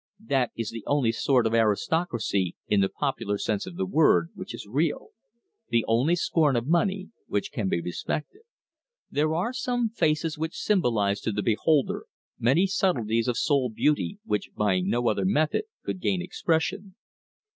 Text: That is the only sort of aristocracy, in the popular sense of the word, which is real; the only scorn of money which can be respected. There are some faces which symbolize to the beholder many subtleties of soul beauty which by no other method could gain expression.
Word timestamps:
That 0.25 0.49
is 0.57 0.71
the 0.71 0.83
only 0.87 1.11
sort 1.11 1.45
of 1.45 1.53
aristocracy, 1.53 2.55
in 2.67 2.81
the 2.81 2.89
popular 2.89 3.37
sense 3.37 3.67
of 3.67 3.75
the 3.75 3.85
word, 3.85 4.29
which 4.33 4.51
is 4.55 4.65
real; 4.65 5.09
the 5.69 5.85
only 5.87 6.15
scorn 6.15 6.55
of 6.55 6.65
money 6.65 7.11
which 7.27 7.51
can 7.51 7.69
be 7.69 7.81
respected. 7.81 8.41
There 9.11 9.35
are 9.35 9.53
some 9.53 9.89
faces 9.89 10.39
which 10.39 10.57
symbolize 10.57 11.21
to 11.21 11.31
the 11.31 11.43
beholder 11.43 12.07
many 12.39 12.65
subtleties 12.65 13.27
of 13.27 13.37
soul 13.37 13.69
beauty 13.69 14.17
which 14.25 14.49
by 14.55 14.79
no 14.79 15.07
other 15.07 15.23
method 15.23 15.65
could 15.85 16.01
gain 16.01 16.19
expression. 16.19 16.95